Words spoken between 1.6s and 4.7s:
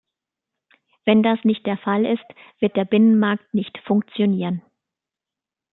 der Fall ist, wird der Binnenmarkt nicht funktionieren.